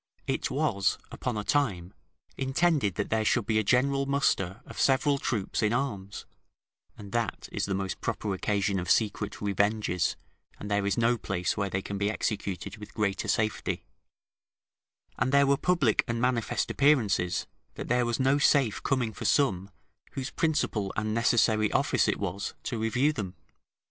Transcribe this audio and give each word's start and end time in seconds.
It 0.25 0.49
was 0.49 0.97
upon 1.11 1.37
a 1.37 1.43
time 1.43 1.93
intended 2.35 2.95
that 2.95 3.11
there 3.11 3.23
should 3.23 3.45
be 3.45 3.59
a 3.59 3.63
general 3.63 4.07
muster 4.07 4.61
of 4.65 4.79
several 4.79 5.19
troops 5.19 5.61
in 5.61 5.73
arms 5.73 6.25
(and 6.97 7.11
that 7.11 7.47
is 7.51 7.65
the 7.65 7.75
most 7.75 8.01
proper 8.01 8.33
occasion 8.33 8.79
of 8.79 8.89
secret 8.89 9.39
revenges, 9.41 10.15
and 10.59 10.71
there 10.71 10.87
is 10.87 10.97
no 10.97 11.19
place 11.19 11.55
where 11.55 11.69
they 11.69 11.83
can 11.83 11.99
be 11.99 12.09
executed 12.09 12.77
with 12.77 12.95
greater 12.95 13.27
safety), 13.27 13.83
and 15.19 15.31
there 15.31 15.45
were 15.45 15.55
public 15.55 16.03
and 16.07 16.19
manifest 16.19 16.71
appearances, 16.71 17.45
that 17.75 17.87
there 17.87 18.03
was 18.07 18.19
no 18.19 18.39
safe 18.39 18.81
coming 18.81 19.13
for 19.13 19.25
some, 19.25 19.69
whose 20.13 20.31
principal 20.31 20.91
and 20.95 21.13
necessary 21.13 21.71
office 21.73 22.07
it 22.07 22.17
was 22.17 22.55
to 22.63 22.79
review 22.79 23.13
them. 23.13 23.35